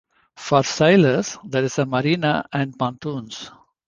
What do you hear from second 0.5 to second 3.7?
sailors, there is a marina and pontoons.